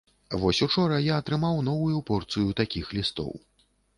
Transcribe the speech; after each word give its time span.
Вось 0.43 0.61
учора 0.67 0.95
я 1.07 1.19
атрымаў 1.23 1.61
новую 1.69 1.99
порцыю 2.09 2.57
такіх 2.61 2.85
лістоў. 3.01 3.31